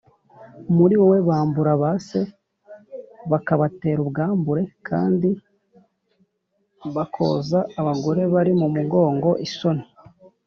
Muri 0.75 0.93
wowe 1.01 1.19
bambura 1.29 1.71
ba 1.81 1.91
se 2.07 2.21
bakabatera 3.31 3.99
ubwambure, 4.05 4.63
kandi 4.87 5.29
bakoza 6.95 7.59
abagore 7.79 8.21
bari 8.33 8.51
mu 8.59 8.67
mugongo 8.75 9.29
isoni 9.47 9.83